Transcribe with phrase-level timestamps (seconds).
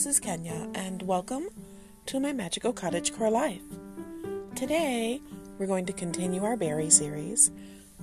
[0.00, 1.46] this is Kenya, and welcome
[2.06, 3.60] to my Magical Cottage Core Life.
[4.54, 5.20] Today,
[5.58, 7.50] we're going to continue our berry series,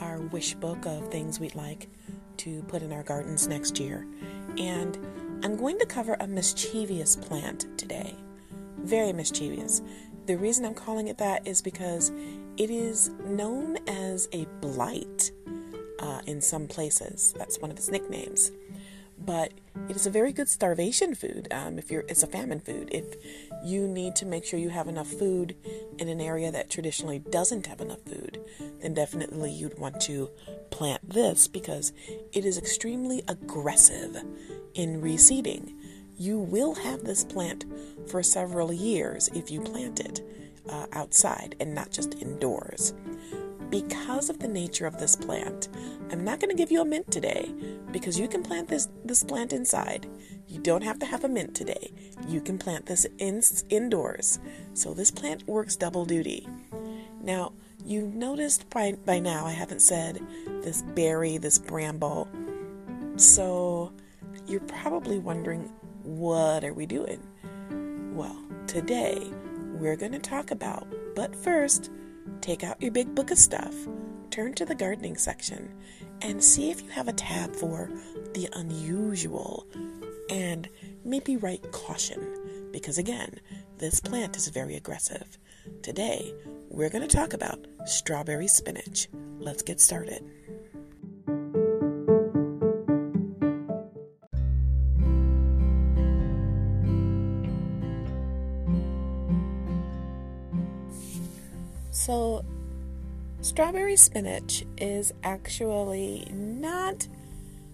[0.00, 1.88] our wish book of things we'd like
[2.38, 4.08] to put in our gardens next year.
[4.58, 4.98] And
[5.44, 8.16] I'm going to cover a mischievous plant today.
[8.78, 9.80] Very mischievous.
[10.26, 12.10] The reason I'm calling it that is because
[12.56, 15.30] it is known as a blight
[16.00, 17.32] uh, in some places.
[17.38, 18.50] That's one of its nicknames
[19.24, 19.52] but
[19.88, 21.48] it is a very good starvation food.
[21.50, 22.88] Um, if you're, it's a famine food.
[22.92, 23.16] If
[23.64, 25.56] you need to make sure you have enough food
[25.98, 28.40] in an area that traditionally doesn't have enough food,
[28.80, 30.30] then definitely you'd want to
[30.70, 31.92] plant this because
[32.32, 34.16] it is extremely aggressive
[34.74, 35.74] in reseeding.
[36.16, 37.64] You will have this plant
[38.08, 40.20] for several years if you plant it
[40.68, 42.94] uh, outside and not just indoors
[43.74, 45.68] because of the nature of this plant,
[46.12, 47.52] I'm not going to give you a mint today
[47.90, 50.08] because you can plant this, this plant inside.
[50.46, 51.90] You don't have to have a mint today.
[52.28, 54.38] You can plant this in, indoors.
[54.74, 56.46] So this plant works double duty.
[57.20, 57.52] Now,
[57.84, 60.24] you've noticed by, by now I haven't said
[60.62, 62.28] this berry, this bramble.
[63.16, 63.92] So
[64.46, 65.62] you're probably wondering,
[66.04, 67.20] what are we doing?
[68.14, 69.32] Well, today
[69.72, 70.86] we're going to talk about,
[71.16, 71.90] but first,
[72.40, 73.74] Take out your big book of stuff,
[74.30, 75.74] turn to the gardening section,
[76.22, 77.90] and see if you have a tab for
[78.34, 79.66] the unusual
[80.30, 80.68] and
[81.04, 83.40] maybe write caution because, again,
[83.78, 85.38] this plant is very aggressive.
[85.82, 86.34] Today,
[86.68, 89.08] we're going to talk about strawberry spinach.
[89.38, 90.28] Let's get started.
[103.44, 107.06] Strawberry spinach is actually not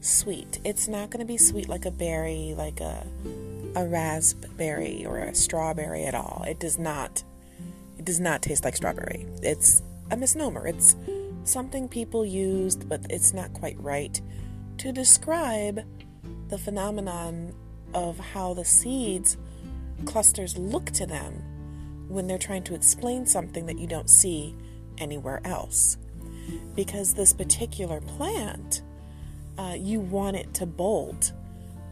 [0.00, 0.60] sweet.
[0.62, 3.04] It's not going to be sweet like a berry, like a
[3.74, 6.44] a raspberry or a strawberry at all.
[6.46, 7.24] It does not
[7.98, 9.26] it does not taste like strawberry.
[9.42, 9.82] It's
[10.12, 10.68] a misnomer.
[10.68, 10.94] It's
[11.42, 14.20] something people used, but it's not quite right
[14.78, 15.80] to describe
[16.48, 17.52] the phenomenon
[17.92, 19.36] of how the seeds
[20.04, 21.42] clusters look to them
[22.06, 24.54] when they're trying to explain something that you don't see
[24.98, 25.96] anywhere else.
[26.74, 28.82] Because this particular plant,
[29.58, 31.32] uh, you want it to bolt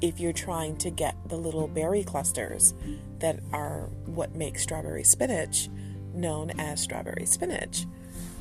[0.00, 2.72] if you're trying to get the little berry clusters
[3.18, 5.68] that are what makes strawberry spinach
[6.14, 7.84] known as strawberry spinach.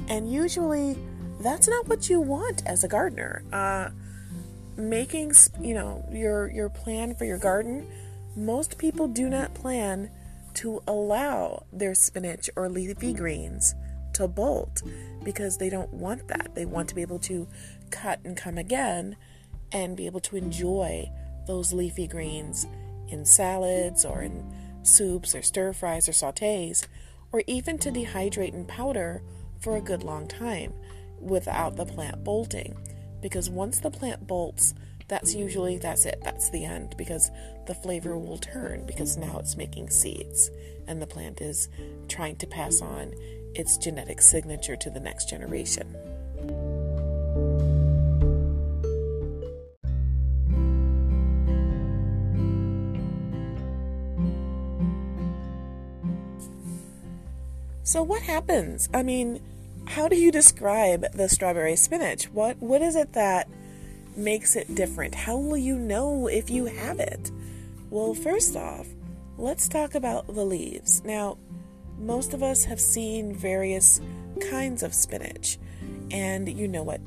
[0.08, 0.98] And usually
[1.40, 3.44] that's not what you want as a gardener.
[3.52, 3.90] Uh,
[4.76, 7.88] making, you know, your your plan for your garden,
[8.36, 10.10] most people do not plan
[10.56, 13.76] to allow their spinach or leafy greens
[14.18, 14.84] to bolt
[15.24, 16.56] because they don't want that.
[16.56, 17.48] They want to be able to
[17.92, 19.16] cut and come again
[19.72, 21.10] and be able to enjoy
[21.46, 22.68] those leafy greens
[23.10, 24.46] in salads or in
[24.84, 26.88] soups or stir fries or sautés,
[27.32, 29.22] or even to dehydrate in powder
[29.60, 30.74] for a good long time
[31.20, 32.78] without the plant bolting.
[33.22, 34.74] Because once the plant bolts,
[35.08, 37.32] that's usually that's it that's the end because
[37.66, 40.52] the flavor will turn because now it's making seeds
[40.88, 41.70] and the plant is
[42.10, 43.14] trying to pass on
[43.58, 45.96] its genetic signature to the next generation
[57.88, 58.90] So what happens?
[58.94, 59.42] I mean,
[59.86, 62.26] how do you describe the strawberry spinach?
[62.26, 63.48] What what is it that
[64.18, 65.16] makes it different?
[65.16, 67.32] How will you know if you have it?
[67.90, 68.88] Well, first off,
[69.38, 71.02] let's talk about the leaves.
[71.06, 71.38] Now,
[71.98, 74.02] most of us have seen various
[74.50, 75.58] kinds of spinach,
[76.12, 77.02] and you know what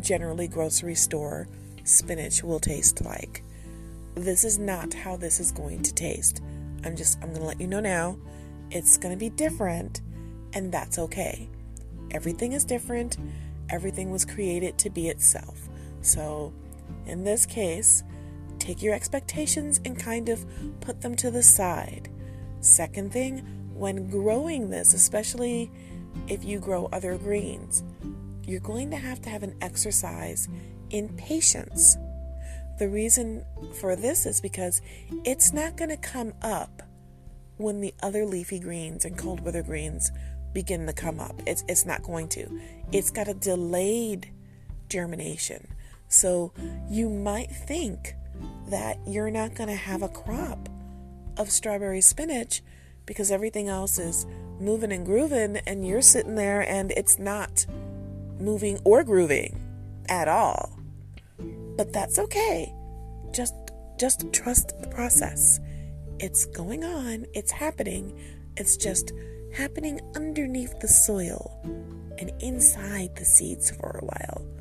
[0.00, 1.48] generally grocery store
[1.84, 3.42] spinach will taste like.
[4.14, 6.42] This is not how this is going to taste.
[6.84, 8.16] I'm just I'm going to let you know now.
[8.70, 10.00] It's going to be different,
[10.52, 11.48] and that's okay.
[12.10, 13.16] Everything is different.
[13.68, 15.68] Everything was created to be itself.
[16.00, 16.52] So,
[17.06, 18.04] in this case,
[18.58, 20.44] take your expectations and kind of
[20.80, 22.08] put them to the side.
[22.60, 23.44] Second thing,
[23.76, 25.70] when growing this, especially
[26.28, 27.82] if you grow other greens,
[28.44, 30.48] you're going to have to have an exercise
[30.90, 31.96] in patience.
[32.78, 33.44] The reason
[33.80, 34.80] for this is because
[35.24, 36.82] it's not going to come up
[37.56, 40.10] when the other leafy greens and cold weather greens
[40.52, 41.40] begin to come up.
[41.46, 42.60] It's, it's not going to.
[42.92, 44.32] It's got a delayed
[44.88, 45.66] germination.
[46.08, 46.52] So
[46.88, 48.14] you might think
[48.68, 50.68] that you're not going to have a crop
[51.36, 52.62] of strawberry spinach
[53.06, 54.26] because everything else is
[54.60, 57.66] moving and grooving, and you're sitting there and it's not
[58.38, 59.58] moving or grooving
[60.08, 60.78] at all.
[61.76, 62.72] But that's okay.
[63.32, 63.54] Just
[63.98, 65.60] just trust the process.
[66.18, 68.18] It's going on, it's happening.
[68.56, 69.12] It's just
[69.54, 71.58] happening underneath the soil
[72.18, 74.55] and inside the seeds for a while.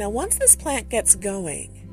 [0.00, 1.86] Now, once this plant gets going,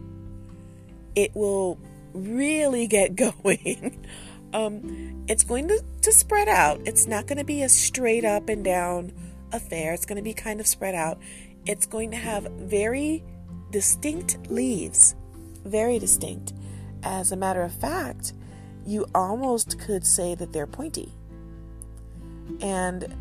[1.13, 1.77] it will
[2.13, 4.07] really get going.
[4.54, 6.80] um, it's going to, to spread out.
[6.86, 9.12] It's not going to be a straight up and down
[9.51, 9.94] affair.
[9.94, 11.19] It's going to be kind of spread out.
[11.65, 13.25] It's going to have very
[13.71, 15.13] distinct leaves,
[15.65, 16.53] very distinct.
[17.03, 18.31] As a matter of fact,
[18.86, 21.12] you almost could say that they're pointy.
[22.62, 23.13] And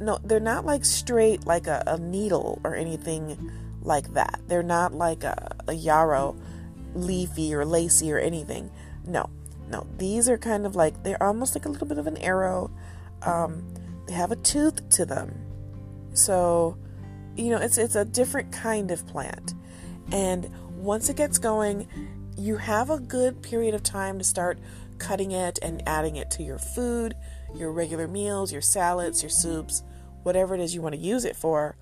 [0.00, 3.52] no, they're not like straight like a, a needle or anything
[3.84, 4.40] like that.
[4.48, 6.36] They're not like a, a yarrow,
[6.94, 8.70] leafy or lacy or anything.
[9.06, 9.30] No,
[9.68, 9.86] no.
[9.98, 12.70] These are kind of like, they're almost like a little bit of an arrow.
[13.22, 13.64] Um,
[14.06, 15.34] they have a tooth to them.
[16.14, 16.78] So,
[17.36, 19.54] you know, it's it's a different kind of plant.
[20.12, 21.88] And once it gets going,
[22.36, 24.58] you have a good period of time to start
[24.98, 27.14] cutting it and adding it to your food,
[27.54, 29.82] your regular meals, your salads, your soups,
[30.22, 31.76] whatever it is you want to use it for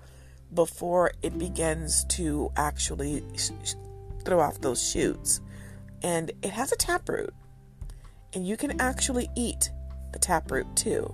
[0.53, 3.75] before it begins to actually sh-
[4.23, 5.41] throw off those shoots.
[6.01, 7.33] And it has a taproot,
[8.33, 9.71] and you can actually eat
[10.11, 11.13] the taproot too.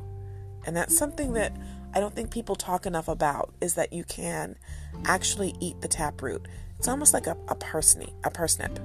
[0.65, 1.55] And that's something that
[1.93, 4.55] I don't think people talk enough about is that you can
[5.05, 6.47] actually eat the taproot.
[6.77, 8.79] It's almost like a, a parsnip, a parsnip.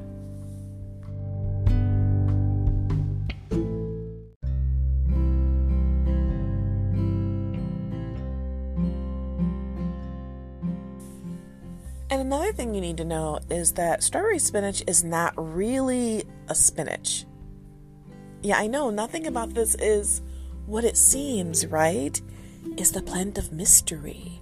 [12.94, 17.26] Need to know is that strawberry spinach is not really a spinach.
[18.42, 20.22] Yeah, I know nothing about this is
[20.66, 22.20] what it seems, right?
[22.76, 24.40] It's the plant of mystery,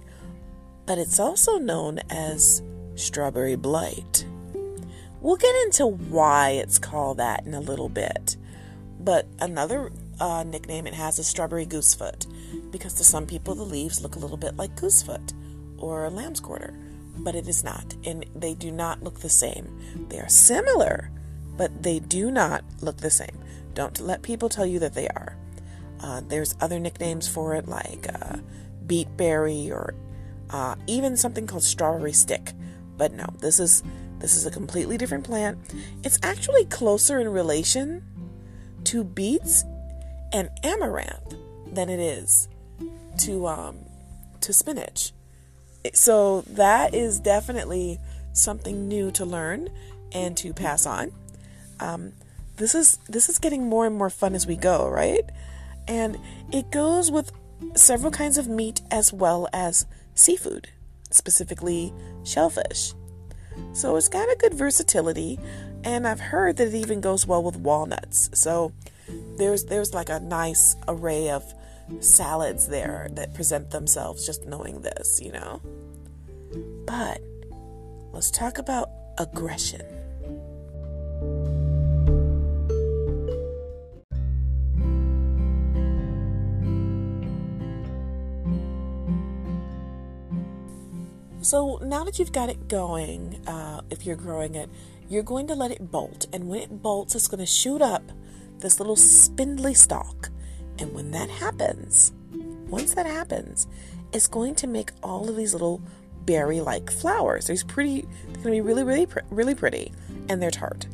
[0.85, 2.61] but it's also known as
[2.95, 4.25] strawberry blight.
[5.19, 8.37] We'll get into why it's called that in a little bit.
[8.99, 12.27] But another uh, nickname it has is strawberry goosefoot
[12.71, 15.33] because to some people the leaves look a little bit like goosefoot
[15.79, 16.73] or lamb's quarter
[17.17, 17.95] but it is not.
[18.05, 19.79] And they do not look the same.
[20.09, 21.11] They are similar,
[21.57, 23.39] but they do not look the same.
[23.73, 25.37] Don't let people tell you that they are.
[25.99, 28.37] Uh, there's other nicknames for it, like uh,
[28.85, 29.95] beetberry or
[30.49, 32.53] uh, even something called strawberry stick.
[32.97, 33.83] But no, this is
[34.19, 35.57] this is a completely different plant.
[36.03, 38.03] It's actually closer in relation
[38.85, 39.63] to beets
[40.31, 41.35] and amaranth
[41.71, 42.47] than it is
[43.19, 43.77] to um,
[44.41, 45.13] to spinach
[45.93, 47.99] so that is definitely
[48.33, 49.69] something new to learn
[50.11, 51.11] and to pass on.
[51.79, 52.13] Um,
[52.57, 55.23] this is this is getting more and more fun as we go, right?
[55.87, 56.17] And
[56.51, 57.31] it goes with
[57.75, 59.85] several kinds of meat as well as
[60.15, 60.69] seafood,
[61.09, 61.93] specifically
[62.23, 62.93] shellfish.
[63.73, 65.39] So it's got a good versatility,
[65.83, 68.29] and I've heard that it even goes well with walnuts.
[68.33, 68.71] So
[69.37, 71.43] there's there's like a nice array of
[71.99, 75.61] salads there that present themselves just knowing this, you know?
[76.85, 77.21] But
[78.11, 79.81] let's talk about aggression.
[91.41, 94.69] So now that you've got it going, uh, if you're growing it,
[95.09, 96.25] you're going to let it bolt.
[96.31, 98.01] And when it bolts, it's going to shoot up
[98.59, 100.29] this little spindly stalk.
[100.79, 102.11] And when that happens,
[102.67, 103.67] once that happens,
[104.11, 105.81] it's going to make all of these little
[106.25, 107.47] berry like flowers.
[107.47, 109.91] They're pretty, they're going to be really, really, really pretty,
[110.29, 110.87] and they're tart.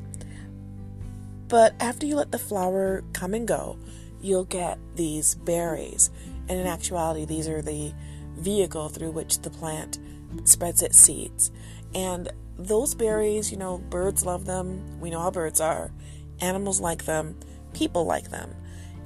[1.48, 3.77] But after you let the flower come and go,
[4.21, 6.09] you'll get these berries.
[6.48, 7.93] And in actuality, these are the
[8.36, 10.00] vehicle through which the plant
[10.43, 11.51] spreads its seeds.
[11.95, 15.00] And those berries, you know, birds love them.
[15.00, 15.91] We know how birds are.
[16.39, 17.39] Animals like them.
[17.74, 18.53] People like them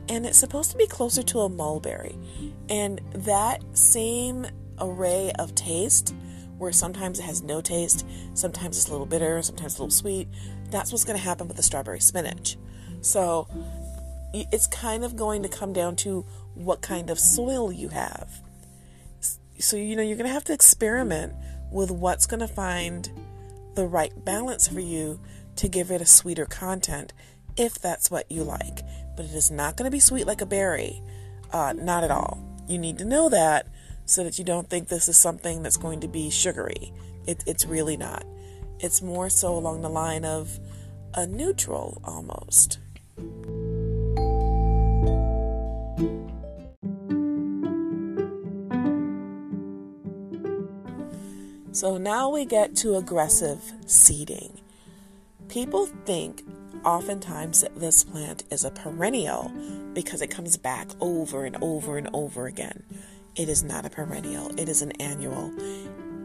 [0.09, 2.17] and it's supposed to be closer to a mulberry.
[2.69, 4.45] And that same
[4.79, 6.13] array of taste,
[6.57, 10.27] where sometimes it has no taste, sometimes it's a little bitter, sometimes a little sweet,
[10.69, 12.57] that's what's going to happen with the strawberry spinach.
[13.01, 13.47] So
[14.33, 18.41] it's kind of going to come down to what kind of soil you have.
[19.59, 21.33] So, you know, you're going to have to experiment
[21.71, 23.09] with what's going to find
[23.75, 25.19] the right balance for you
[25.55, 27.13] to give it a sweeter content
[27.55, 28.81] if that's what you like
[29.15, 31.01] but it is not going to be sweet like a berry.
[31.51, 32.43] Uh, not at all.
[32.67, 33.67] You need to know that
[34.05, 36.93] so that you don't think this is something that's going to be sugary.
[37.25, 38.25] It, it's really not.
[38.79, 40.59] It's more so along the line of
[41.13, 42.79] a neutral almost.
[51.71, 54.59] So now we get to aggressive seeding.
[55.49, 56.43] People think
[56.85, 59.51] oftentimes this plant is a perennial
[59.93, 62.83] because it comes back over and over and over again.
[63.35, 65.51] It is not a perennial, it is an annual.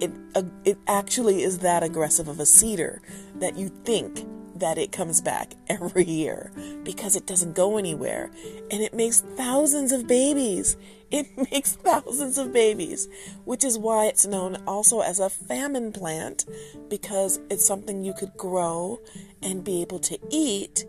[0.00, 3.02] It, uh, it actually is that aggressive of a seeder
[3.36, 4.24] that you think
[4.58, 6.50] that it comes back every year
[6.84, 8.30] because it doesn't go anywhere
[8.70, 10.76] and it makes thousands of babies.
[11.10, 13.08] It makes thousands of babies,
[13.46, 16.44] which is why it's known also as a famine plant
[16.90, 19.00] because it's something you could grow
[19.40, 20.84] and be able to eat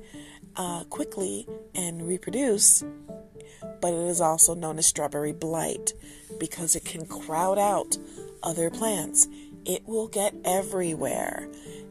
[0.58, 2.84] uh, quickly and reproduce.
[3.80, 5.94] But it is also known as strawberry blight
[6.38, 7.98] because it can crowd out
[8.44, 9.28] other plants.
[9.66, 11.50] It will get everywhere.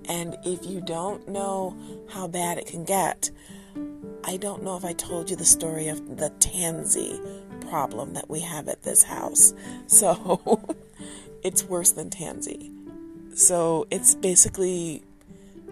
[0.08, 1.76] And if you don't know
[2.08, 3.30] how bad it can get,
[4.25, 7.20] I don't know if I told you the story of the tansy
[7.68, 9.54] problem that we have at this house.
[9.87, 10.76] So
[11.42, 12.70] it's worse than tansy.
[13.34, 15.02] So it's basically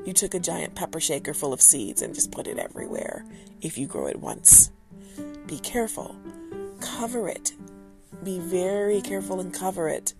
[0.06, 3.24] you took a giant pepper shaker full of seeds and just put it everywhere
[3.60, 4.70] if you grow it once.
[5.46, 6.16] Be careful.
[6.80, 7.52] Cover it.
[8.22, 10.14] Be very careful and cover it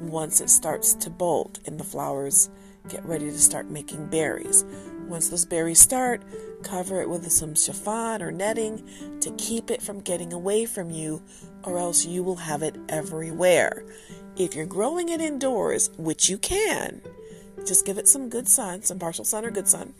[0.00, 2.50] once it starts to bolt and the flowers
[2.88, 4.64] get ready to start making berries.
[5.06, 6.22] Once those berries start,
[6.62, 8.82] cover it with some chiffon or netting
[9.20, 11.22] to keep it from getting away from you,
[11.64, 13.84] or else you will have it everywhere.
[14.36, 17.02] If you're growing it indoors, which you can,
[17.66, 19.94] just give it some good sun, some partial sun or good sun,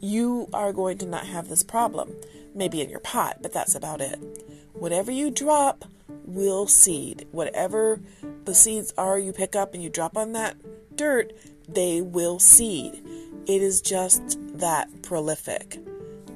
[0.00, 2.12] you are going to not have this problem.
[2.54, 4.18] Maybe in your pot, but that's about it.
[4.74, 5.84] Whatever you drop
[6.26, 7.26] will seed.
[7.30, 8.00] Whatever
[8.44, 10.56] the seeds are you pick up and you drop on that
[10.96, 11.32] dirt,
[11.68, 13.02] they will seed.
[13.46, 15.78] It is just that prolific.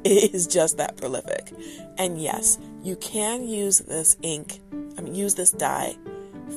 [0.05, 1.53] It is just that prolific.
[1.99, 4.61] And yes, you can use this ink,
[4.97, 5.97] I mean, use this dye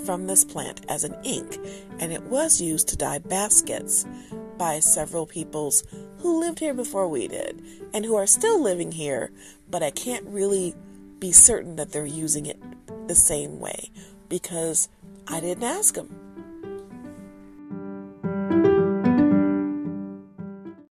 [0.06, 1.58] from this plant as an ink,
[1.98, 4.06] and it was used to dye baskets
[4.60, 5.84] by several peoples
[6.20, 7.60] who lived here before we did
[7.92, 9.32] and who are still living here,
[9.68, 10.76] but I can't really
[11.18, 12.62] be certain that they're using it
[13.08, 13.90] the same way
[14.28, 14.90] because
[15.32, 16.19] I didn't ask them.